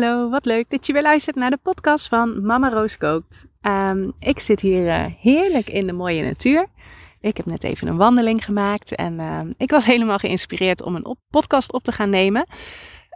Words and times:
Hallo, 0.00 0.30
wat 0.30 0.44
leuk 0.44 0.70
dat 0.70 0.86
je 0.86 0.92
weer 0.92 1.02
luistert 1.02 1.36
naar 1.36 1.50
de 1.50 1.58
podcast 1.62 2.08
van 2.08 2.46
Mama 2.46 2.68
Roos 2.68 2.98
Kookt. 2.98 3.46
Ehm, 3.60 4.10
ik 4.18 4.38
zit 4.40 4.60
hier 4.60 4.86
uh, 4.86 5.04
heerlijk 5.20 5.68
in 5.68 5.86
de 5.86 5.92
mooie 5.92 6.22
natuur. 6.22 6.66
Ik 7.20 7.36
heb 7.36 7.46
net 7.46 7.64
even 7.64 7.88
een 7.88 7.96
wandeling 7.96 8.44
gemaakt 8.44 8.94
en 8.94 9.18
uh, 9.18 9.40
ik 9.56 9.70
was 9.70 9.86
helemaal 9.92 10.18
geïnspireerd 10.18 10.82
om 10.82 10.94
een 10.94 11.16
podcast 11.30 11.72
op 11.72 11.82
te 11.82 11.92
gaan 11.92 12.10
nemen. 12.10 12.46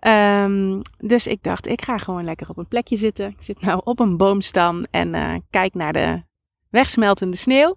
Um, 0.06 0.80
dus 0.98 1.26
ik 1.26 1.42
dacht, 1.42 1.66
ik 1.66 1.82
ga 1.82 1.98
gewoon 1.98 2.24
lekker 2.24 2.48
op 2.48 2.56
een 2.56 2.68
plekje 2.68 2.96
zitten. 2.96 3.26
Ik 3.28 3.42
zit 3.42 3.60
nou 3.60 3.80
op 3.84 4.00
een 4.00 4.16
boomstam 4.16 4.84
en 4.90 5.14
uh, 5.14 5.34
kijk 5.50 5.74
naar 5.74 5.92
de 5.92 6.22
wegsmeltende 6.70 7.36
sneeuw. 7.36 7.76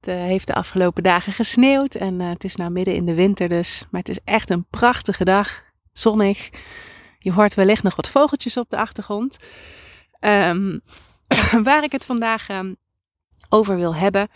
Het 0.00 0.14
heeft 0.14 0.46
de 0.46 0.54
afgelopen 0.54 1.02
dagen 1.02 1.32
gesneeuwd 1.32 1.94
en 1.94 2.20
het 2.20 2.44
is 2.44 2.56
nou 2.56 2.70
midden 2.70 2.94
in 2.94 3.06
de 3.06 3.14
winter 3.14 3.48
dus. 3.48 3.84
Maar 3.90 4.00
het 4.00 4.10
is 4.10 4.20
echt 4.24 4.50
een 4.50 4.66
prachtige 4.70 5.24
dag, 5.24 5.62
zonnig. 5.92 6.50
Je 7.18 7.32
hoort 7.32 7.54
wellicht 7.54 7.82
nog 7.82 7.96
wat 7.96 8.08
vogeltjes 8.08 8.56
op 8.56 8.70
de 8.70 8.76
achtergrond. 8.76 9.38
Um, 10.20 10.80
waar 11.68 11.82
ik 11.82 11.92
het 11.92 12.06
vandaag 12.06 12.48
um, 12.48 12.76
over 13.48 13.76
wil 13.76 13.94
hebben, 13.94 14.28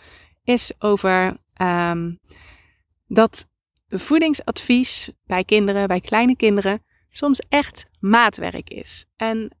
is 0.43 0.71
over 0.79 1.37
um, 1.61 2.19
dat 3.07 3.45
voedingsadvies 3.87 5.09
bij 5.25 5.43
kinderen, 5.43 5.87
bij 5.87 5.99
kleine 5.99 6.35
kinderen, 6.35 6.83
soms 7.09 7.41
echt 7.49 7.85
maatwerk 7.99 8.69
is. 8.69 9.05
En 9.15 9.57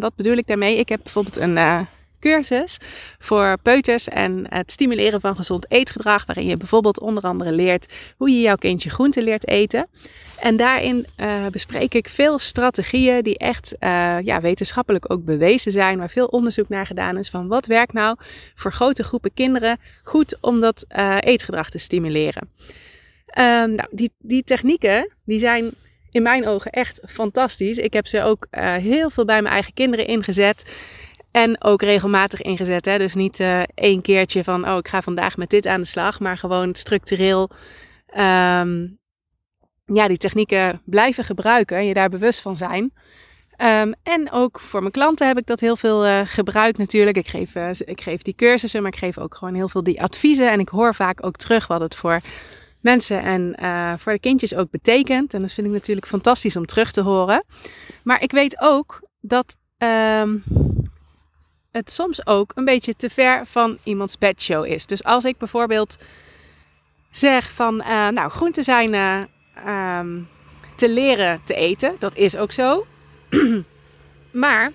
wat 0.00 0.14
bedoel 0.14 0.36
ik 0.36 0.46
daarmee? 0.46 0.76
Ik 0.76 0.88
heb 0.88 1.02
bijvoorbeeld 1.02 1.36
een 1.36 1.56
uh, 1.56 1.80
cursus 2.20 2.78
voor 3.18 3.58
peuters 3.62 4.08
en 4.08 4.44
het 4.48 4.72
stimuleren 4.72 5.20
van 5.20 5.36
gezond 5.36 5.66
eetgedrag, 5.68 6.26
waarin 6.26 6.46
je 6.46 6.56
bijvoorbeeld 6.56 7.00
onder 7.00 7.22
andere 7.22 7.52
leert 7.52 7.92
hoe 8.16 8.30
je 8.30 8.40
jouw 8.40 8.56
kindje 8.56 8.90
groente 8.90 9.22
leert 9.22 9.48
eten. 9.48 9.88
En 10.40 10.56
daarin 10.56 11.06
uh, 11.20 11.46
bespreek 11.46 11.94
ik 11.94 12.08
veel 12.08 12.38
strategieën 12.38 13.22
die 13.22 13.38
echt 13.38 13.74
uh, 13.80 14.20
ja, 14.20 14.40
wetenschappelijk 14.40 15.12
ook 15.12 15.24
bewezen 15.24 15.72
zijn, 15.72 15.98
waar 15.98 16.10
veel 16.10 16.26
onderzoek 16.26 16.68
naar 16.68 16.86
gedaan 16.86 17.18
is 17.18 17.30
van 17.30 17.48
wat 17.48 17.66
werkt 17.66 17.92
nou 17.92 18.16
voor 18.54 18.72
grote 18.72 19.02
groepen 19.02 19.34
kinderen 19.34 19.78
goed 20.02 20.36
om 20.40 20.60
dat 20.60 20.84
uh, 20.96 21.16
eetgedrag 21.20 21.70
te 21.70 21.78
stimuleren. 21.78 22.50
Um, 23.38 23.74
nou, 23.74 23.88
die, 23.90 24.12
die 24.18 24.42
technieken 24.42 25.14
die 25.24 25.38
zijn 25.38 25.70
in 26.10 26.22
mijn 26.22 26.48
ogen 26.48 26.70
echt 26.70 27.00
fantastisch. 27.06 27.78
Ik 27.78 27.92
heb 27.92 28.06
ze 28.06 28.22
ook 28.22 28.46
heel 28.80 29.10
veel 29.10 29.24
bij 29.24 29.42
mijn 29.42 29.54
eigen 29.54 29.74
kinderen 29.74 30.06
ingezet. 30.06 30.72
En 31.30 31.62
ook 31.62 31.82
regelmatig 31.82 32.42
ingezet. 32.42 32.84
Hè? 32.84 32.98
Dus 32.98 33.14
niet 33.14 33.40
uh, 33.40 33.60
één 33.74 34.02
keertje 34.02 34.44
van, 34.44 34.68
oh, 34.68 34.76
ik 34.76 34.88
ga 34.88 35.02
vandaag 35.02 35.36
met 35.36 35.50
dit 35.50 35.66
aan 35.66 35.80
de 35.80 35.86
slag. 35.86 36.20
Maar 36.20 36.38
gewoon 36.38 36.74
structureel 36.74 37.50
um, 38.16 38.98
ja, 39.84 40.08
die 40.08 40.16
technieken 40.16 40.82
blijven 40.84 41.24
gebruiken 41.24 41.76
en 41.76 41.86
je 41.86 41.94
daar 41.94 42.08
bewust 42.08 42.40
van 42.40 42.56
zijn. 42.56 42.92
Um, 43.62 43.94
en 44.02 44.30
ook 44.30 44.60
voor 44.60 44.80
mijn 44.80 44.92
klanten 44.92 45.26
heb 45.26 45.38
ik 45.38 45.46
dat 45.46 45.60
heel 45.60 45.76
veel 45.76 46.06
uh, 46.06 46.20
gebruikt 46.24 46.78
natuurlijk. 46.78 47.16
Ik 47.16 47.28
geef, 47.28 47.54
uh, 47.54 47.70
ik 47.84 48.00
geef 48.00 48.22
die 48.22 48.34
cursussen, 48.34 48.82
maar 48.82 48.92
ik 48.92 48.98
geef 48.98 49.18
ook 49.18 49.34
gewoon 49.34 49.54
heel 49.54 49.68
veel 49.68 49.82
die 49.82 50.02
adviezen. 50.02 50.50
En 50.50 50.60
ik 50.60 50.68
hoor 50.68 50.94
vaak 50.94 51.26
ook 51.26 51.36
terug 51.36 51.66
wat 51.66 51.80
het 51.80 51.94
voor 51.94 52.20
mensen 52.80 53.22
en 53.22 53.54
voor 53.98 54.12
de 54.12 54.20
kindjes 54.20 54.54
ook 54.54 54.70
betekent. 54.70 55.34
En 55.34 55.40
dat 55.40 55.52
vind 55.52 55.66
ik 55.66 55.72
natuurlijk 55.72 56.06
fantastisch 56.06 56.56
om 56.56 56.66
terug 56.66 56.92
te 56.92 57.00
horen. 57.00 57.44
Maar 58.02 58.22
ik 58.22 58.32
weet 58.32 58.60
ook 58.60 59.08
dat 59.20 59.56
um, 59.78 60.42
het 61.72 61.90
soms 61.90 62.26
ook 62.26 62.52
een 62.54 62.64
beetje 62.64 62.96
te 62.96 63.10
ver 63.10 63.46
van 63.46 63.78
iemands 63.82 64.18
bedshow 64.18 64.66
is. 64.66 64.86
Dus 64.86 65.04
als 65.04 65.24
ik 65.24 65.38
bijvoorbeeld 65.38 65.96
zeg 67.10 67.52
van, 67.52 67.74
uh, 67.74 68.08
nou, 68.08 68.30
groenten 68.30 68.64
zijn 68.64 68.94
uh, 68.94 69.98
um, 69.98 70.28
te 70.74 70.88
leren 70.88 71.40
te 71.44 71.54
eten, 71.54 71.96
dat 71.98 72.16
is 72.16 72.36
ook 72.36 72.52
zo. 72.52 72.86
maar 74.30 74.72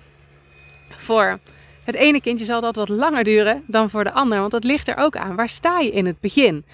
voor 0.96 1.38
het 1.84 1.94
ene 1.94 2.20
kindje 2.20 2.44
zal 2.44 2.60
dat 2.60 2.76
wat 2.76 2.88
langer 2.88 3.24
duren 3.24 3.64
dan 3.66 3.90
voor 3.90 4.04
de 4.04 4.12
ander, 4.12 4.38
want 4.38 4.50
dat 4.50 4.64
ligt 4.64 4.88
er 4.88 4.96
ook 4.96 5.16
aan. 5.16 5.36
Waar 5.36 5.48
sta 5.48 5.78
je 5.78 5.90
in 5.90 6.06
het 6.06 6.20
begin? 6.20 6.64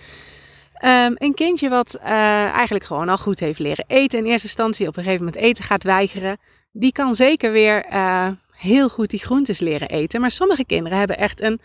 Um, 0.84 1.15
een 1.19 1.34
kindje 1.34 1.69
wat 1.69 1.99
uh, 2.04 2.10
eigenlijk 2.44 2.84
gewoon 2.84 3.09
al 3.09 3.16
goed 3.16 3.41
heeft 3.41 3.59
leren 3.59 3.84
eten, 3.89 4.19
in 4.19 4.25
eerste 4.25 4.47
instantie 4.47 4.87
op 4.89 4.97
een 4.97 5.03
gegeven 5.03 5.25
moment 5.25 5.43
eten 5.43 5.65
gaat 5.65 5.83
weigeren, 5.84 6.39
die 6.72 6.93
kan 6.93 7.15
zeker 7.15 7.53
weer 7.53 7.87
heel 8.62 8.89
goed 8.89 9.11
die 9.11 9.21
groentes 9.21 9.61
leren 9.61 9.89
eten. 9.89 10.21
Maar 10.21 10.31
sommige 10.31 10.65
kinderen 10.65 10.99
hebben 10.99 11.19
echt 11.19 11.43
een 11.43 11.61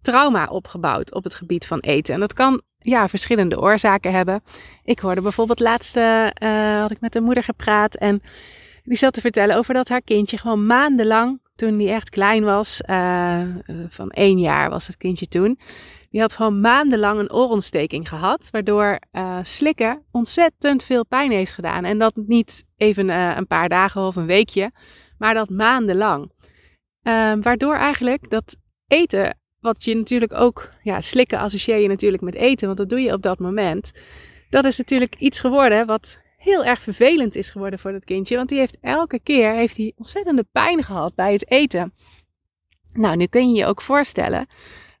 trauma 0.00 0.46
opgebouwd 0.46 1.14
op 1.14 1.24
het 1.24 1.34
gebied 1.34 1.66
van 1.66 1.80
eten. 1.80 2.14
En 2.14 2.20
dat 2.20 2.32
kan 2.32 2.62
ja, 2.78 3.08
verschillende 3.08 3.60
oorzaken 3.60 4.12
hebben. 4.12 4.42
Ik 4.84 4.98
hoorde 4.98 5.20
bijvoorbeeld 5.20 5.60
laatst, 5.60 5.96
uh, 5.96 6.28
had 6.80 6.90
ik 6.90 7.00
met 7.00 7.14
een 7.14 7.22
moeder 7.22 7.44
gepraat 7.44 7.96
en 7.96 8.22
die 8.82 8.96
zat 8.96 9.12
te 9.12 9.20
vertellen 9.20 9.56
over 9.56 9.74
dat 9.74 9.88
haar 9.88 10.02
kindje 10.02 10.38
gewoon 10.38 10.66
maandenlang, 10.66 11.40
toen 11.54 11.76
die 11.76 11.90
echt 11.90 12.08
klein 12.08 12.44
was, 12.44 12.80
uh, 12.90 13.42
van 13.88 14.10
één 14.10 14.38
jaar 14.38 14.70
was 14.70 14.86
het 14.86 14.96
kindje 14.96 15.28
toen, 15.28 15.58
die 16.10 16.20
had 16.20 16.34
gewoon 16.34 16.60
maandenlang 16.60 17.18
een 17.18 17.32
oorontsteking 17.32 18.08
gehad, 18.08 18.48
waardoor 18.50 18.98
slikken 19.42 20.02
ontzettend 20.10 20.84
veel 20.84 21.06
pijn 21.06 21.30
heeft 21.30 21.52
gedaan. 21.52 21.84
En 21.84 21.98
dat 21.98 22.16
niet 22.26 22.64
even 22.76 23.08
een 23.08 23.46
paar 23.46 23.68
dagen 23.68 24.02
of 24.02 24.16
een 24.16 24.26
weekje, 24.26 24.70
maar 25.18 25.34
dat 25.34 25.48
maandenlang. 25.48 26.32
Um, 27.02 27.42
waardoor 27.42 27.74
eigenlijk 27.74 28.30
dat 28.30 28.56
eten, 28.86 29.38
wat 29.60 29.84
je 29.84 29.94
natuurlijk 29.94 30.34
ook, 30.34 30.68
ja, 30.82 31.00
slikken 31.00 31.38
associeer 31.38 31.78
je 31.78 31.88
natuurlijk 31.88 32.22
met 32.22 32.34
eten, 32.34 32.66
want 32.66 32.78
dat 32.78 32.88
doe 32.88 33.00
je 33.00 33.12
op 33.12 33.22
dat 33.22 33.38
moment. 33.38 33.92
Dat 34.50 34.64
is 34.64 34.78
natuurlijk 34.78 35.14
iets 35.18 35.40
geworden 35.40 35.86
wat 35.86 36.20
heel 36.36 36.64
erg 36.64 36.82
vervelend 36.82 37.34
is 37.34 37.50
geworden 37.50 37.78
voor 37.78 37.92
dat 37.92 38.04
kindje, 38.04 38.36
want 38.36 38.48
die 38.48 38.58
heeft 38.58 38.78
elke 38.80 39.20
keer 39.22 39.52
heeft 39.52 39.76
hij 39.76 39.92
ontzettende 39.96 40.46
pijn 40.52 40.82
gehad 40.82 41.14
bij 41.14 41.32
het 41.32 41.50
eten. 41.50 41.92
Nou, 42.92 43.16
nu 43.16 43.26
kun 43.26 43.50
je 43.50 43.58
je 43.58 43.66
ook 43.66 43.82
voorstellen 43.82 44.46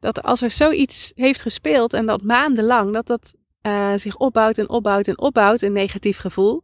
dat 0.00 0.22
als 0.22 0.42
er 0.42 0.50
zoiets 0.50 1.12
heeft 1.14 1.42
gespeeld 1.42 1.94
en 1.94 2.06
dat 2.06 2.22
maandenlang, 2.22 2.92
dat 2.92 3.06
dat 3.06 3.34
uh, 3.62 3.92
zich 3.96 4.16
opbouwt 4.16 4.58
en 4.58 4.68
opbouwt 4.68 5.08
en 5.08 5.18
opbouwt, 5.18 5.62
een 5.62 5.72
negatief 5.72 6.18
gevoel. 6.18 6.62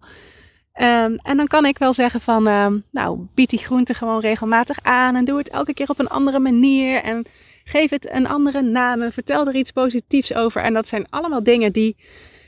Um, 0.80 1.16
en 1.16 1.36
dan 1.36 1.46
kan 1.46 1.64
ik 1.64 1.78
wel 1.78 1.92
zeggen 1.92 2.20
van, 2.20 2.46
um, 2.46 2.82
nou, 2.90 3.18
bied 3.34 3.50
die 3.50 3.58
groente 3.58 3.94
gewoon 3.94 4.20
regelmatig 4.20 4.78
aan 4.82 5.16
en 5.16 5.24
doe 5.24 5.38
het 5.38 5.48
elke 5.48 5.74
keer 5.74 5.90
op 5.90 5.98
een 5.98 6.08
andere 6.08 6.38
manier 6.38 7.02
en 7.02 7.24
geef 7.64 7.90
het 7.90 8.10
een 8.10 8.26
andere 8.26 8.62
naam 8.62 9.02
en 9.02 9.12
vertel 9.12 9.46
er 9.46 9.54
iets 9.54 9.70
positiefs 9.70 10.34
over. 10.34 10.62
En 10.62 10.72
dat 10.72 10.88
zijn 10.88 11.06
allemaal 11.10 11.42
dingen 11.42 11.72
die 11.72 11.96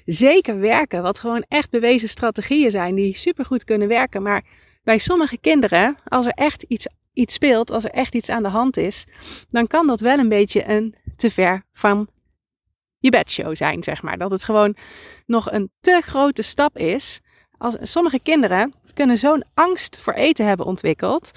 zeker 0.04 0.60
werken, 0.60 1.02
wat 1.02 1.18
gewoon 1.18 1.44
echt 1.48 1.70
bewezen 1.70 2.08
strategieën 2.08 2.70
zijn 2.70 2.94
die 2.94 3.16
supergoed 3.16 3.64
kunnen 3.64 3.88
werken. 3.88 4.22
Maar 4.22 4.44
bij 4.82 4.98
sommige 4.98 5.38
kinderen, 5.38 5.96
als 6.04 6.26
er 6.26 6.32
echt 6.32 6.62
iets, 6.62 6.86
iets 7.12 7.34
speelt, 7.34 7.70
als 7.70 7.84
er 7.84 7.90
echt 7.90 8.14
iets 8.14 8.28
aan 8.28 8.42
de 8.42 8.48
hand 8.48 8.76
is, 8.76 9.06
dan 9.48 9.66
kan 9.66 9.86
dat 9.86 10.00
wel 10.00 10.18
een 10.18 10.28
beetje 10.28 10.68
een 10.68 10.94
te 11.16 11.30
ver 11.30 11.64
van 11.72 12.08
je 12.98 13.10
bedshow 13.10 13.56
zijn, 13.56 13.82
zeg 13.82 14.02
maar. 14.02 14.18
Dat 14.18 14.30
het 14.30 14.44
gewoon 14.44 14.76
nog 15.26 15.52
een 15.52 15.70
te 15.80 16.00
grote 16.04 16.42
stap 16.42 16.78
is 16.78 17.20
als, 17.58 17.76
sommige 17.80 18.20
kinderen 18.20 18.72
kunnen 18.94 19.18
zo'n 19.18 19.44
angst 19.54 20.00
voor 20.00 20.12
eten 20.12 20.46
hebben 20.46 20.66
ontwikkeld. 20.66 21.30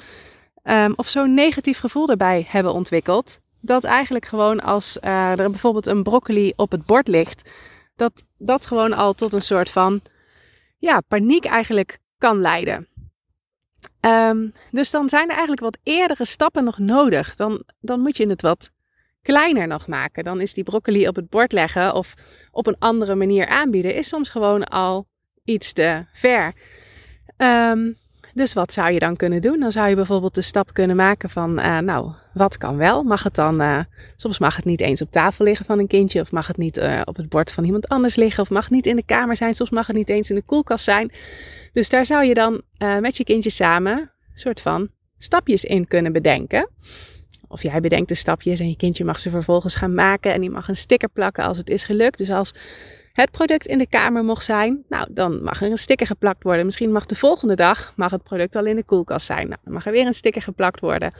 Um, 0.64 0.94
of 0.96 1.10
zo'n 1.10 1.34
negatief 1.34 1.80
gevoel 1.80 2.10
erbij 2.10 2.46
hebben 2.48 2.74
ontwikkeld. 2.74 3.40
Dat 3.62 3.84
eigenlijk 3.84 4.26
gewoon 4.26 4.60
als 4.62 4.98
uh, 5.02 5.40
er 5.40 5.50
bijvoorbeeld 5.50 5.88
een 5.88 6.04
broccoli 6.04 6.54
op 6.56 6.72
het 6.72 6.86
bord 6.86 7.08
ligt. 7.08 7.50
Dat 7.96 8.24
dat 8.38 8.66
gewoon 8.66 8.94
al 8.94 9.14
tot 9.14 9.34
een 9.34 9.42
soort 9.42 9.70
van 9.70 10.02
ja, 10.78 11.02
paniek 11.08 11.46
eigenlijk 11.46 12.00
kan 12.18 12.42
leiden. 12.42 12.88
Um, 14.06 14.52
dus 14.72 14.92
dan 14.92 15.10
zijn 15.10 15.24
er 15.24 15.32
eigenlijk 15.32 15.62
wat 15.62 15.78
eerdere 15.84 16.26
stappen 16.26 16.64
nog 16.64 16.78
nodig. 16.78 17.36
Dan, 17.36 17.64
dan 17.80 18.00
moet 18.00 18.18
je 18.18 18.28
het 18.28 18.42
wat 18.42 18.70
kleiner 19.22 19.68
nog 19.68 19.88
maken. 19.88 20.24
Dan 20.24 20.42
is 20.42 20.54
die 20.54 20.64
broccoli 20.64 21.08
op 21.08 21.16
het 21.16 21.30
bord 21.30 21.52
leggen 21.52 21.94
of 21.94 22.14
op 22.52 22.68
een 22.68 22.78
andere 22.78 23.16
manier 23.16 23.48
aanbieden, 23.48 23.96
is 23.96 24.08
soms 24.08 24.30
gewoon 24.30 24.64
al 24.64 25.08
iets 25.51 25.74
te 25.74 26.06
ver. 26.13 26.53
Um, 27.38 28.00
Dus 28.33 28.53
wat 28.53 28.74
zou 28.74 28.92
je 28.92 29.00
dan 29.00 29.15
kunnen 29.15 29.42
doen? 29.42 29.59
Dan 29.59 29.71
zou 29.71 29.89
je 29.89 29.95
bijvoorbeeld 29.95 30.36
de 30.36 30.42
stap 30.42 30.74
kunnen 30.74 30.95
maken 30.95 31.30
van, 31.30 31.59
uh, 31.59 31.77
nou, 31.77 32.12
wat 32.33 32.57
kan 32.57 32.77
wel? 32.77 33.03
Mag 33.03 33.24
het 33.24 33.36
dan, 33.36 33.62
uh, 33.62 33.80
soms 34.15 34.39
mag 34.39 34.56
het 34.56 34.65
niet 34.65 34.81
eens 34.81 35.01
op 35.01 35.12
tafel 35.12 35.45
liggen 35.45 35.65
van 35.65 35.80
een 35.80 35.88
kindje, 35.88 36.21
of 36.21 36.31
mag 36.31 36.48
het 36.48 36.57
niet 36.57 36.77
uh, 36.77 37.01
op 37.03 37.15
het 37.15 37.30
bord 37.30 37.51
van 37.51 37.63
iemand 37.63 37.88
anders 37.88 38.15
liggen, 38.15 38.44
of 38.44 38.50
mag 38.50 38.63
het 38.63 38.74
niet 38.74 38.86
in 38.86 38.95
de 38.95 39.06
kamer 39.06 39.36
zijn, 39.36 39.53
soms 39.53 39.69
mag 39.69 39.88
het 39.88 39.95
niet 39.95 40.09
eens 40.09 40.30
in 40.30 40.36
de 40.36 40.42
koelkast 40.42 40.83
zijn. 40.83 41.12
Dus 41.74 41.89
daar 41.89 42.06
zou 42.06 42.25
je 42.25 42.33
dan 42.33 42.62
met 43.00 43.18
je 43.18 43.24
kindje 43.24 43.50
samen 43.50 43.98
een 43.98 44.09
soort 44.33 44.62
van 44.62 44.89
stapjes 45.18 45.63
in 45.63 45.88
kunnen 45.88 46.13
bedenken. 46.13 46.69
Of 47.48 47.62
jij 47.63 47.80
bedenkt 47.80 48.09
de 48.09 48.15
stapjes 48.15 48.59
en 48.59 48.69
je 48.69 48.77
kindje 48.77 49.06
mag 49.06 49.19
ze 49.19 49.30
vervolgens 49.30 49.75
gaan 49.75 49.94
maken 49.94 50.33
en 50.33 50.42
die 50.42 50.50
mag 50.50 50.68
een 50.68 50.75
sticker 50.75 51.09
plakken 51.09 51.44
als 51.44 51.57
het 51.57 51.69
is 51.69 51.83
gelukt. 51.83 52.18
Dus 52.18 52.30
als 52.30 52.53
het 53.13 53.31
product 53.31 53.66
in 53.66 53.78
de 53.78 53.88
kamer 53.88 54.24
mocht 54.24 54.44
zijn, 54.44 54.84
nou 54.90 55.08
dan 55.10 55.44
mag 55.44 55.62
er 55.62 55.72
een 55.72 55.78
sticker 55.78 56.08
geplakt 56.08 56.44
worden. 56.44 56.66
Misschien 56.66 56.92
mag 56.92 57.06
de 57.06 57.16
volgende 57.16 57.56
dag 57.56 57.94
mag 57.96 58.12
het 58.12 58.24
product 58.24 58.56
al 58.56 58.66
in 58.66 58.75
de 58.75 58.84
koelkast 58.84 59.25
zijn. 59.25 59.48
Nou, 59.48 59.60
dan 59.63 59.74
mag 59.74 59.86
er 59.86 59.92
weer 59.92 60.06
een 60.06 60.13
sticker 60.13 60.42
geplakt 60.42 60.80
worden. 60.80 61.13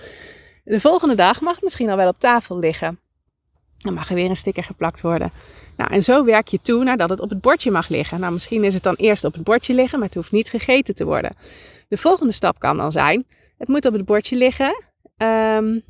De 0.64 0.80
volgende 0.80 1.16
dag 1.16 1.42
mag 1.42 1.54
het 1.54 1.64
misschien 1.64 1.90
al 1.90 1.98
wel 1.98 2.08
op 2.08 2.20
tafel 2.20 2.60
liggen. 2.60 3.00
Dan 3.78 3.94
mag 3.94 4.10
er 4.10 4.16
weer 4.16 4.30
een 4.30 4.36
sticker 4.36 4.64
geplakt 4.64 5.02
worden. 5.02 5.32
Nou, 5.78 5.94
en 5.94 6.04
zo 6.04 6.26
werk 6.26 6.48
je 6.48 6.62
toe 6.62 6.84
naar 6.84 6.98
dat 6.98 7.10
het 7.10 7.20
op 7.20 7.30
het 7.30 7.42
bordje 7.42 7.72
mag 7.72 7.88
liggen. 7.88 8.20
Nou, 8.20 8.34
misschien 8.34 8.64
is 8.64 8.74
het 8.74 8.84
dan 8.84 8.96
eerst 8.96 9.24
op 9.24 9.34
het 9.34 9.44
bordje 9.44 9.74
liggen, 9.74 10.00
maar 10.00 10.08
het 10.08 10.18
hoeft 10.18 10.32
niet 10.32 10.50
gegeten 10.50 10.96
te 10.96 11.06
worden. 11.06 11.36
De 11.88 11.98
volgende 11.98 12.34
stap 12.34 12.60
kan 12.60 12.78
dan 12.78 12.92
zijn: 12.92 13.26
het 13.58 13.68
moet 13.68 13.86
op 13.86 13.94
het 13.94 14.06
bordje 14.06 14.36
liggen. 14.36 14.84
Um, 15.18 15.84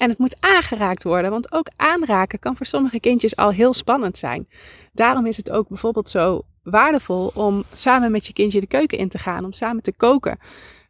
en 0.00 0.08
het 0.08 0.18
moet 0.18 0.36
aangeraakt 0.40 1.02
worden, 1.02 1.30
want 1.30 1.52
ook 1.52 1.68
aanraken 1.76 2.38
kan 2.38 2.56
voor 2.56 2.66
sommige 2.66 3.00
kindjes 3.00 3.36
al 3.36 3.50
heel 3.50 3.74
spannend 3.74 4.18
zijn. 4.18 4.48
Daarom 4.92 5.26
is 5.26 5.36
het 5.36 5.50
ook 5.50 5.68
bijvoorbeeld 5.68 6.10
zo 6.10 6.42
waardevol 6.62 7.30
om 7.34 7.64
samen 7.72 8.10
met 8.10 8.26
je 8.26 8.32
kindje 8.32 8.60
de 8.60 8.66
keuken 8.66 8.98
in 8.98 9.08
te 9.08 9.18
gaan, 9.18 9.44
om 9.44 9.52
samen 9.52 9.82
te 9.82 9.92
koken. 9.92 10.38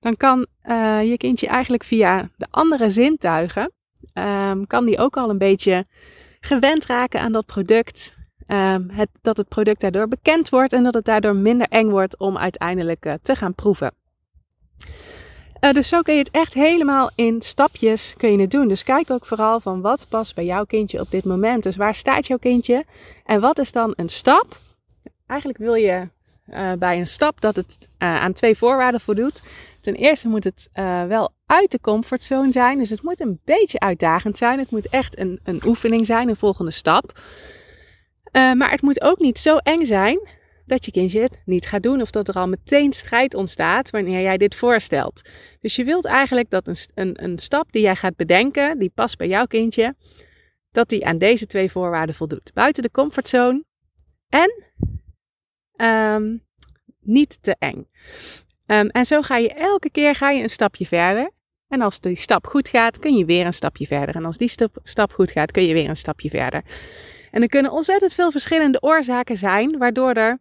Dan 0.01 0.17
kan 0.17 0.47
uh, 0.65 1.03
je 1.11 1.17
kindje 1.17 1.47
eigenlijk 1.47 1.85
via 1.85 2.29
de 2.37 2.47
andere 2.51 2.91
zintuigen, 2.91 3.73
um, 4.15 4.67
kan 4.67 4.85
die 4.85 4.99
ook 4.99 5.17
al 5.17 5.31
een 5.31 5.39
beetje 5.39 5.87
gewend 6.41 6.87
raken 6.87 7.21
aan 7.21 7.33
dat 7.33 7.47
product. 7.47 8.19
Um, 8.47 8.91
het, 8.91 9.09
dat 9.23 9.37
het 9.37 9.49
product 9.49 9.81
daardoor 9.81 10.09
bekend 10.09 10.49
wordt 10.49 10.73
en 10.73 10.83
dat 10.83 10.95
het 10.95 11.05
daardoor 11.05 11.37
minder 11.37 11.67
eng 11.69 11.89
wordt 11.89 12.19
om 12.19 12.39
uiteindelijk 12.39 13.07
uh, 13.07 13.13
te 13.23 13.35
gaan 13.35 13.55
proeven. 13.55 13.93
Uh, 15.61 15.73
dus 15.73 15.89
zo 15.89 16.01
kun 16.01 16.15
je 16.15 16.21
het 16.21 16.31
echt 16.31 16.55
helemaal 16.55 17.11
in 17.15 17.43
stapjes 17.43 18.15
kun 18.17 18.33
je 18.33 18.41
het 18.41 18.51
doen. 18.51 18.69
Dus 18.69 18.83
kijk 18.83 19.11
ook 19.11 19.27
vooral 19.27 19.61
van 19.61 19.81
wat 19.81 20.07
past 20.09 20.35
bij 20.35 20.45
jouw 20.45 20.65
kindje 20.65 21.01
op 21.01 21.11
dit 21.11 21.25
moment. 21.25 21.63
Dus 21.63 21.77
waar 21.77 21.95
staat 21.95 22.27
jouw 22.27 22.39
kindje? 22.39 22.85
En 23.25 23.41
wat 23.41 23.59
is 23.59 23.73
dan 23.73 23.93
een 23.97 24.09
stap? 24.09 24.59
Eigenlijk 25.27 25.59
wil 25.59 25.75
je 25.75 26.09
uh, 26.47 26.73
bij 26.79 26.99
een 26.99 27.07
stap 27.07 27.41
dat 27.41 27.57
het 27.57 27.77
uh, 27.81 27.89
aan 28.23 28.33
twee 28.33 28.57
voorwaarden 28.57 29.01
voldoet. 29.01 29.43
Ten 29.81 29.95
eerste 29.95 30.29
moet 30.29 30.45
het 30.45 30.69
wel 31.09 31.33
uit 31.47 31.71
de 31.71 31.81
comfortzone 31.81 32.53
zijn. 32.53 32.79
Dus 32.79 32.91
het 32.91 33.03
moet 33.03 33.21
een 33.21 33.41
beetje 33.45 33.79
uitdagend 33.79 34.39
zijn. 34.39 34.59
Het 34.59 34.71
moet 34.71 34.89
echt 34.89 35.19
een, 35.19 35.41
een 35.45 35.63
oefening 35.67 36.07
zijn, 36.07 36.29
een 36.29 36.37
volgende 36.37 36.71
stap. 36.71 37.21
maar 38.33 38.71
het 38.71 38.83
moet 38.83 39.03
ook 39.03 39.19
niet 39.19 39.39
zo 39.39 39.57
eng 39.57 39.85
zijn 39.85 40.21
dat 40.71 40.85
je 40.85 40.91
kindje 40.91 41.21
het 41.21 41.41
niet 41.45 41.67
gaat 41.67 41.83
doen 41.83 42.01
of 42.01 42.11
dat 42.11 42.29
er 42.29 42.35
al 42.35 42.49
meteen 42.49 42.93
strijd 42.93 43.35
ontstaat 43.35 43.91
wanneer 43.91 44.21
jij 44.21 44.37
dit 44.37 44.55
voorstelt. 44.55 45.29
Dus 45.61 45.77
je 45.77 45.85
wilt 45.85 46.07
eigenlijk 46.07 46.51
dat 46.51 46.67
een, 46.67 46.77
een, 46.95 47.25
een 47.25 47.39
stap 47.39 47.73
die 47.73 47.83
jij 47.83 47.97
gaat 47.97 48.17
bedenken, 48.17 48.79
die 48.79 48.93
past 48.95 49.17
bij 49.17 49.29
jouw 49.29 49.47
kindje, 49.47 49.95
dat 50.71 50.89
die 50.89 51.07
aan 51.07 51.19
deze 51.19 51.47
twee 51.47 51.71
voorwaarden 51.71 52.15
voldoet. 52.15 52.51
Buiten 52.55 52.83
de 52.83 52.91
comfortzone 52.91 53.65
en 54.29 54.65
um, 55.87 56.45
niet 57.01 57.39
te 57.41 57.57
eng. 57.59 57.89
Um, 58.67 58.89
en 58.89 59.05
zo 59.05 59.23
ga 59.23 59.37
je 59.37 59.53
elke 59.53 59.91
keer 59.91 60.15
ga 60.15 60.31
je 60.31 60.43
een 60.43 60.51
stapje 60.51 60.87
verder. 60.87 61.31
En 61.69 61.81
als 61.81 62.01
die 62.01 62.17
stap 62.17 62.47
goed 62.47 62.69
gaat, 62.69 62.99
kun 62.99 63.17
je 63.17 63.25
weer 63.25 63.47
een 63.47 63.53
stapje 63.53 63.87
verder. 63.87 64.15
En 64.15 64.25
als 64.25 64.37
die 64.37 64.49
stap, 64.49 64.77
stap 64.83 65.13
goed 65.13 65.31
gaat, 65.31 65.51
kun 65.51 65.67
je 65.67 65.75
weer 65.75 65.89
een 65.89 65.97
stapje 65.97 66.31
verder. 66.31 66.63
En 67.31 67.43
er 67.43 67.49
kunnen 67.49 67.73
ontzettend 67.73 68.15
veel 68.15 68.31
verschillende 68.31 68.83
oorzaken 68.83 69.37
zijn, 69.37 69.79
waardoor 69.79 70.13
er 70.13 70.39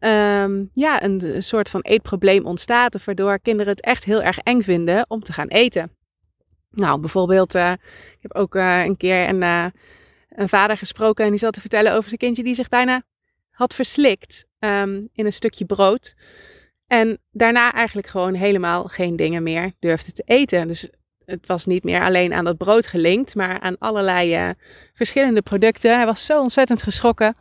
um, 0.00 0.70
ja, 0.74 1.02
een, 1.02 1.42
soort 1.42 1.70
van 1.70 1.80
eetprobleem 1.80 2.44
ontstaat. 2.46 3.04
Waardoor 3.04 3.40
kinderen 3.40 3.72
het 3.72 3.84
echt 3.84 4.04
heel 4.04 4.22
erg 4.22 4.38
eng 4.38 4.60
vinden 4.60 5.04
om 5.08 5.22
te 5.22 5.32
gaan 5.32 5.48
eten. 5.48 5.96
Nou, 6.70 7.00
bijvoorbeeld, 7.00 7.54
uh, 7.54 7.72
ik 8.12 8.18
heb 8.20 8.34
ook 8.34 8.54
uh, 8.54 8.84
een 8.84 8.96
keer 8.96 9.28
een, 9.28 9.42
uh, 9.42 9.66
een 10.28 10.48
vader 10.48 10.76
gesproken 10.76 11.24
en 11.24 11.30
die 11.30 11.38
zat 11.38 11.52
te 11.52 11.60
vertellen 11.60 11.92
over 11.92 12.04
zijn 12.04 12.18
kindje 12.20 12.42
die 12.42 12.54
zich 12.54 12.68
bijna 12.68 13.02
had 13.50 13.74
verslikt 13.74 14.46
um, 14.58 15.08
in 15.12 15.26
een 15.26 15.32
stukje 15.32 15.64
brood. 15.64 16.14
En 16.86 17.18
daarna 17.30 17.72
eigenlijk 17.72 18.06
gewoon 18.06 18.34
helemaal 18.34 18.84
geen 18.84 19.16
dingen 19.16 19.42
meer 19.42 19.72
durfde 19.78 20.12
te 20.12 20.22
eten. 20.26 20.66
Dus 20.66 20.88
het 21.24 21.46
was 21.46 21.66
niet 21.66 21.84
meer 21.84 22.02
alleen 22.02 22.32
aan 22.32 22.44
dat 22.44 22.56
brood 22.56 22.86
gelinkt, 22.86 23.34
maar 23.34 23.60
aan 23.60 23.78
allerlei 23.78 24.54
verschillende 24.94 25.42
producten. 25.42 25.96
Hij 25.96 26.06
was 26.06 26.24
zo 26.24 26.40
ontzettend 26.40 26.82
geschrokken 26.82 27.34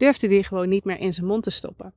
durfde 0.00 0.26
die 0.26 0.44
gewoon 0.44 0.68
niet 0.68 0.84
meer 0.84 0.98
in 0.98 1.12
zijn 1.12 1.26
mond 1.26 1.42
te 1.42 1.50
stoppen. 1.50 1.92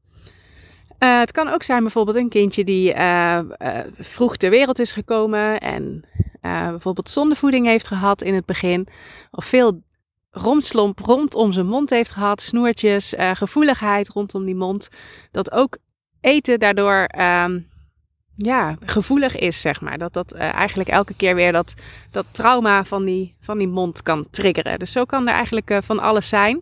Uh, 1.04 1.20
het 1.20 1.32
kan 1.32 1.48
ook 1.48 1.64
zijn 1.64 1.82
bijvoorbeeld 1.82 2.18
een 2.18 2.30
kindje 2.30 2.64
die 2.64 2.94
uh, 2.94 3.40
uh, 3.60 3.80
vroeg 3.92 4.38
ter 4.38 4.50
wereld 4.50 4.80
is 4.80 4.92
gekomen 4.92 5.60
en 5.60 6.04
bijvoorbeeld 6.42 7.10
zondevoeding 7.10 7.66
heeft 7.66 7.88
gehad 7.88 8.22
in 8.22 8.34
het 8.34 8.46
begin. 8.46 8.88
Of 9.32 9.46
veel 9.46 9.82
romslomp 10.32 11.00
rondom 11.00 11.52
zijn 11.52 11.66
mond 11.66 11.90
heeft 11.90 12.12
gehad, 12.12 12.42
snoertjes, 12.42 13.14
gevoeligheid 13.18 14.10
rondom 14.10 14.46
die 14.46 14.56
mond. 14.56 14.90
Dat 15.32 15.52
ook 15.52 15.78
eten 16.22 16.60
daardoor 16.60 17.04
ehm, 17.06 17.60
ja, 18.36 18.78
gevoelig 18.86 19.36
is, 19.36 19.62
zeg 19.62 19.82
maar. 19.82 19.98
Dat 19.98 20.14
dat 20.14 20.32
eigenlijk 20.34 20.90
elke 20.90 21.14
keer 21.14 21.36
weer 21.36 21.52
dat, 21.52 21.74
dat 22.12 22.26
trauma 22.32 22.84
van 22.84 23.06
die, 23.06 23.36
van 23.40 23.58
die 23.58 23.68
mond 23.68 24.04
kan 24.04 24.28
triggeren. 24.32 24.80
Dus 24.80 24.92
zo 24.92 25.06
kan 25.06 25.28
er 25.28 25.34
eigenlijk 25.34 25.78
van 25.84 26.00
alles 26.00 26.28
zijn. 26.30 26.62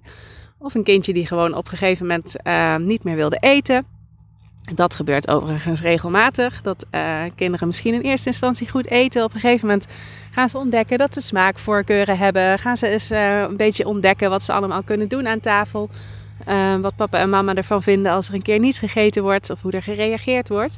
Of 0.61 0.75
een 0.75 0.83
kindje 0.83 1.13
die 1.13 1.25
gewoon 1.25 1.53
op 1.53 1.71
een 1.71 1.77
gegeven 1.77 2.07
moment 2.07 2.35
uh, 2.43 2.75
niet 2.75 3.03
meer 3.03 3.15
wilde 3.15 3.37
eten. 3.39 3.85
Dat 4.75 4.95
gebeurt 4.95 5.27
overigens 5.27 5.81
regelmatig. 5.81 6.61
Dat 6.61 6.85
uh, 6.91 7.21
kinderen 7.35 7.67
misschien 7.67 7.93
in 7.93 8.01
eerste 8.01 8.27
instantie 8.27 8.69
goed 8.69 8.87
eten. 8.87 9.23
Op 9.23 9.33
een 9.33 9.39
gegeven 9.39 9.67
moment 9.67 9.87
gaan 10.31 10.49
ze 10.49 10.57
ontdekken 10.57 10.97
dat 10.97 11.13
ze 11.13 11.21
smaakvoorkeuren 11.21 12.17
hebben. 12.17 12.59
Gaan 12.59 12.77
ze 12.77 12.87
eens 12.87 13.11
uh, 13.11 13.39
een 13.39 13.57
beetje 13.57 13.87
ontdekken 13.87 14.29
wat 14.29 14.43
ze 14.43 14.53
allemaal 14.53 14.83
kunnen 14.83 15.07
doen 15.07 15.27
aan 15.27 15.39
tafel. 15.39 15.89
wat 16.81 16.95
papa 16.95 17.17
en 17.17 17.29
mama 17.29 17.53
ervan 17.53 17.83
vinden 17.83 18.11
als 18.11 18.27
er 18.27 18.33
een 18.33 18.41
keer 18.41 18.59
niet 18.59 18.77
gegeten 18.77 19.23
wordt. 19.23 19.49
Of 19.49 19.61
hoe 19.61 19.71
er 19.71 19.83
gereageerd 19.83 20.49
wordt. 20.49 20.77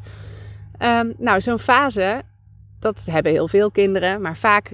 Um, 0.79 1.13
nou, 1.17 1.41
zo'n 1.41 1.59
fase, 1.59 2.21
dat 2.79 3.05
hebben 3.11 3.31
heel 3.31 3.47
veel 3.47 3.71
kinderen. 3.71 4.21
Maar 4.21 4.37
vaak 4.37 4.71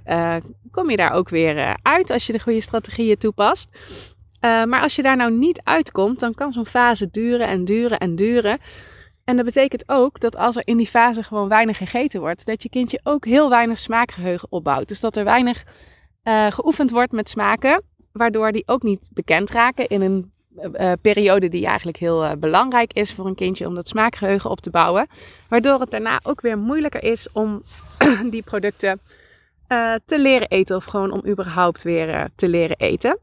kom 0.72 0.90
je 0.90 0.98
daar 0.98 1.12
ook 1.12 1.30
weer 1.30 1.78
uit 1.82 2.12
als 2.12 2.28
je 2.28 2.34
de 2.34 2.40
goede 2.40 2.62
strategieën 2.62 3.18
toepast. 3.18 3.70
Uh, 4.42 4.64
maar 4.64 4.82
als 4.82 4.96
je 4.96 5.02
daar 5.02 5.18
nou 5.18 5.32
niet 5.32 5.62
uitkomt, 5.64 6.20
dan 6.20 6.34
kan 6.34 6.54
zo'n 6.54 6.66
fase 6.66 7.10
duren 7.12 7.48
en 7.48 7.66
duren 7.66 8.00
en 8.00 8.16
duren. 8.16 8.58
En 9.24 9.36
dat 9.36 9.46
betekent 9.46 9.84
ook 9.88 10.20
dat 10.20 10.36
als 10.38 10.56
er 10.56 10.62
in 10.66 10.78
die 10.78 10.88
fase 10.88 11.24
gewoon 11.24 11.50
weinig 11.50 11.78
gegeten 11.78 12.20
wordt, 12.20 12.46
dat 12.46 12.64
je 12.64 12.70
kindje 12.70 13.00
ook 13.04 13.26
heel 13.26 13.50
weinig 13.50 13.80
smaakgeheugen 13.80 14.52
opbouwt. 14.52 14.88
Dus 14.88 15.00
dat 15.00 15.18
er 15.18 15.24
weinig 15.24 15.64
uh, 16.24 16.48
geoefend 16.52 16.92
wordt 16.92 17.12
met 17.12 17.30
smaken, 17.30 17.84
waardoor 18.12 18.52
die 18.52 18.64
ook 18.66 18.84
niet 18.84 19.10
bekend 19.14 19.50
raken 19.50 19.88
in 19.88 20.02
een 20.02 20.32
uh, 20.74 20.92
periode 21.02 21.50
die 21.50 21.66
eigenlijk 21.66 21.98
heel 21.98 22.38
belangrijk 22.38 22.94
is 22.94 23.14
voor 23.14 23.26
een 23.26 23.36
kindje 23.36 23.68
om 23.68 23.76
dat 23.76 23.88
smaakgeheugen 23.88 24.50
op 24.50 24.60
te 24.60 24.70
bouwen. 24.70 25.08
Waardoor 25.50 25.80
het 25.80 25.92
daarna 25.92 26.20
ook 26.24 26.42
weer 26.42 26.58
moeilijker 26.58 27.04
is 27.04 27.32
om 27.32 27.62
die 28.32 28.44
producten 28.44 29.02
te 30.06 30.20
leren 30.20 30.48
eten 30.48 30.76
of 30.76 30.86
gewoon 30.86 31.12
om 31.12 31.22
überhaupt 31.28 31.82
weer 31.82 32.30
te 32.36 32.48
leren 32.48 32.78
eten. 32.78 33.20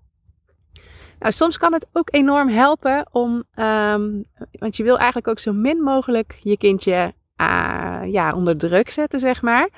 Nou, 1.18 1.32
soms 1.32 1.58
kan 1.58 1.72
het 1.72 1.86
ook 1.92 2.08
enorm 2.10 2.48
helpen 2.48 3.06
om, 3.12 3.44
um, 3.54 4.24
want 4.52 4.76
je 4.76 4.82
wil 4.82 4.96
eigenlijk 4.96 5.28
ook 5.28 5.38
zo 5.38 5.52
min 5.52 5.78
mogelijk 5.78 6.38
je 6.42 6.56
kindje 6.56 7.14
uh, 7.40 8.00
ja, 8.04 8.34
onder 8.34 8.56
druk 8.56 8.90
zetten, 8.90 9.20
zeg 9.20 9.42
maar. 9.42 9.68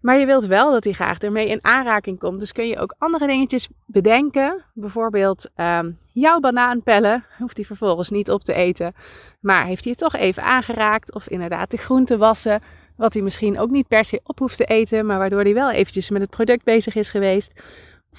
Maar 0.00 0.18
je 0.18 0.26
wilt 0.26 0.46
wel 0.46 0.72
dat 0.72 0.84
hij 0.84 0.92
graag 0.92 1.18
ermee 1.18 1.48
in 1.48 1.64
aanraking 1.64 2.18
komt. 2.18 2.40
Dus 2.40 2.52
kun 2.52 2.66
je 2.66 2.78
ook 2.78 2.94
andere 2.98 3.26
dingetjes 3.26 3.68
bedenken. 3.86 4.64
Bijvoorbeeld 4.74 5.50
um, 5.56 5.98
jouw 6.12 6.40
banaan 6.40 6.82
pellen. 6.82 7.24
Hoeft 7.38 7.56
hij 7.56 7.66
vervolgens 7.66 8.10
niet 8.10 8.30
op 8.30 8.44
te 8.44 8.52
eten. 8.52 8.94
Maar 9.40 9.66
heeft 9.66 9.84
hij 9.84 9.92
het 9.96 10.00
toch 10.00 10.20
even 10.20 10.42
aangeraakt. 10.42 11.14
Of 11.14 11.28
inderdaad 11.28 11.70
de 11.70 11.76
groenten 11.76 12.18
wassen. 12.18 12.62
Wat 12.96 13.14
hij 13.14 13.22
misschien 13.22 13.58
ook 13.58 13.70
niet 13.70 13.88
per 13.88 14.04
se 14.04 14.20
op 14.22 14.38
hoeft 14.38 14.56
te 14.56 14.64
eten. 14.64 15.06
Maar 15.06 15.18
waardoor 15.18 15.42
hij 15.42 15.54
wel 15.54 15.70
eventjes 15.70 16.10
met 16.10 16.20
het 16.20 16.30
product 16.30 16.64
bezig 16.64 16.94
is 16.94 17.10
geweest. 17.10 17.52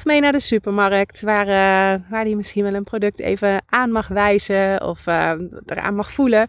Mee 0.04 0.22
naar 0.22 0.32
de 0.32 0.40
supermarkt, 0.40 1.22
waar, 1.22 1.48
uh, 1.48 2.10
waar 2.10 2.24
die 2.24 2.36
misschien 2.36 2.64
wel 2.64 2.74
een 2.74 2.84
product 2.84 3.20
even 3.20 3.62
aan 3.66 3.92
mag 3.92 4.08
wijzen 4.08 4.84
of 4.84 5.08
uh, 5.08 5.32
eraan 5.66 5.96
mag 5.96 6.12
voelen. 6.12 6.48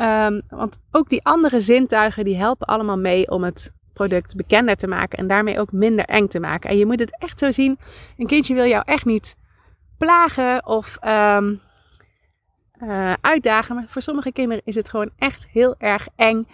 Um, 0.00 0.42
want 0.48 0.78
ook 0.90 1.08
die 1.08 1.24
andere 1.24 1.60
zintuigen 1.60 2.24
die 2.24 2.36
helpen 2.36 2.66
allemaal 2.66 2.98
mee 2.98 3.30
om 3.30 3.42
het 3.42 3.72
product 3.92 4.36
bekender 4.36 4.76
te 4.76 4.86
maken 4.86 5.18
en 5.18 5.26
daarmee 5.26 5.60
ook 5.60 5.72
minder 5.72 6.04
eng 6.04 6.26
te 6.26 6.40
maken. 6.40 6.70
En 6.70 6.76
je 6.76 6.86
moet 6.86 7.00
het 7.00 7.18
echt 7.18 7.38
zo 7.38 7.50
zien, 7.50 7.78
een 8.16 8.26
kindje 8.26 8.54
wil 8.54 8.66
jou 8.66 8.82
echt 8.86 9.04
niet 9.04 9.36
plagen 9.98 10.66
of 10.66 10.98
um, 11.06 11.60
uh, 12.82 13.12
uitdagen. 13.20 13.74
Maar 13.74 13.84
voor 13.88 14.02
sommige 14.02 14.32
kinderen 14.32 14.62
is 14.64 14.74
het 14.74 14.90
gewoon 14.90 15.10
echt 15.18 15.46
heel 15.50 15.74
erg 15.78 16.08
eng 16.16 16.46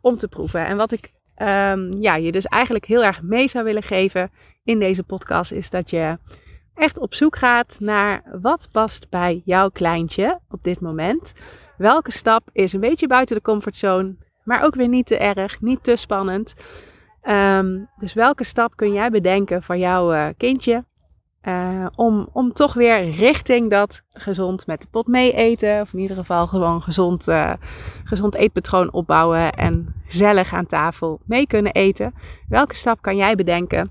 om 0.00 0.16
te 0.16 0.28
proeven. 0.28 0.66
En 0.66 0.76
wat 0.76 0.92
ik 0.92 1.12
um, 1.40 1.92
ja, 2.00 2.16
je 2.16 2.32
dus 2.32 2.44
eigenlijk 2.44 2.84
heel 2.84 3.04
erg 3.04 3.22
mee 3.22 3.48
zou 3.48 3.64
willen 3.64 3.82
geven 3.82 4.30
in 4.64 4.78
deze 4.78 5.02
podcast, 5.02 5.52
is 5.52 5.70
dat 5.70 5.90
je 5.90 6.18
echt 6.74 6.98
op 6.98 7.14
zoek 7.14 7.36
gaat 7.36 7.76
naar 7.80 8.22
wat 8.40 8.68
past 8.72 9.08
bij 9.08 9.42
jouw 9.44 9.68
kleintje 9.68 10.40
op 10.48 10.62
dit 10.64 10.80
moment. 10.80 11.32
Welke 11.76 12.12
stap 12.12 12.48
is 12.52 12.72
een 12.72 12.80
beetje 12.80 13.06
buiten 13.06 13.36
de 13.36 13.42
comfortzone, 13.42 14.16
maar 14.44 14.64
ook 14.64 14.74
weer 14.74 14.88
niet 14.88 15.06
te 15.06 15.16
erg, 15.16 15.60
niet 15.60 15.84
te 15.84 15.96
spannend. 15.96 16.54
Um, 17.22 17.88
dus 17.98 18.14
welke 18.14 18.44
stap 18.44 18.76
kun 18.76 18.92
jij 18.92 19.10
bedenken 19.10 19.62
voor 19.62 19.76
jouw 19.76 20.12
uh, 20.12 20.28
kindje? 20.36 20.84
Uh, 21.48 21.86
om, 21.94 22.28
om 22.32 22.52
toch 22.52 22.74
weer 22.74 23.10
richting 23.10 23.70
dat 23.70 24.02
gezond 24.12 24.66
met 24.66 24.80
de 24.80 24.86
pot 24.90 25.06
mee 25.06 25.32
eten. 25.32 25.80
Of 25.80 25.92
in 25.92 25.98
ieder 25.98 26.16
geval 26.16 26.46
gewoon 26.46 26.82
gezond, 26.82 27.28
uh, 27.28 27.52
gezond 28.04 28.34
eetpatroon 28.34 28.92
opbouwen. 28.92 29.52
En 29.52 29.94
gezellig 30.06 30.52
aan 30.52 30.66
tafel 30.66 31.20
mee 31.24 31.46
kunnen 31.46 31.72
eten. 31.72 32.14
Welke 32.48 32.76
stap 32.76 33.02
kan 33.02 33.16
jij 33.16 33.34
bedenken 33.34 33.90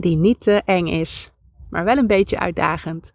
die 0.00 0.16
niet 0.16 0.40
te 0.40 0.62
eng 0.64 0.86
is, 0.86 1.32
maar 1.70 1.84
wel 1.84 1.96
een 1.96 2.06
beetje 2.06 2.38
uitdagend. 2.38 3.12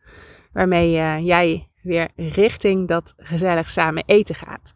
Waarmee 0.54 0.96
uh, 0.96 1.20
jij 1.20 1.70
weer 1.82 2.10
richting 2.16 2.88
dat 2.88 3.14
gezellig 3.18 3.70
samen 3.70 4.04
eten 4.06 4.36
gaat. 4.36 4.74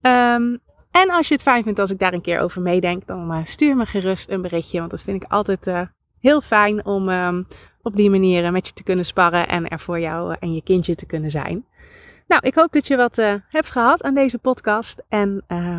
Um, 0.00 0.58
en 0.90 1.10
als 1.10 1.28
je 1.28 1.34
het 1.34 1.42
fijn 1.42 1.62
vindt 1.62 1.78
als 1.78 1.90
ik 1.90 1.98
daar 1.98 2.12
een 2.12 2.20
keer 2.20 2.40
over 2.40 2.62
meedenk, 2.62 3.06
dan 3.06 3.46
stuur 3.46 3.76
me 3.76 3.86
gerust 3.86 4.30
een 4.30 4.42
berichtje. 4.42 4.78
Want 4.78 4.90
dat 4.90 5.02
vind 5.02 5.22
ik 5.22 5.30
altijd 5.30 5.88
heel 6.20 6.40
fijn 6.40 6.84
om, 6.86 7.08
um, 7.08 7.46
op 7.84 7.96
die 7.96 8.10
manier 8.10 8.52
met 8.52 8.66
je 8.66 8.72
te 8.72 8.82
kunnen 8.82 9.04
sparren 9.04 9.48
en 9.48 9.68
er 9.68 9.80
voor 9.80 10.00
jou 10.00 10.36
en 10.40 10.54
je 10.54 10.62
kindje 10.62 10.94
te 10.94 11.06
kunnen 11.06 11.30
zijn. 11.30 11.66
Nou, 12.26 12.46
ik 12.46 12.54
hoop 12.54 12.72
dat 12.72 12.86
je 12.86 12.96
wat 12.96 13.18
uh, 13.18 13.34
hebt 13.48 13.70
gehad 13.70 14.02
aan 14.02 14.14
deze 14.14 14.38
podcast 14.38 15.02
en 15.08 15.44
uh, 15.48 15.78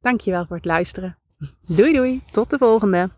dankjewel 0.00 0.46
voor 0.46 0.56
het 0.56 0.64
luisteren. 0.64 1.16
Doei 1.76 1.92
doei, 1.92 2.22
tot 2.32 2.50
de 2.50 2.58
volgende. 2.58 3.08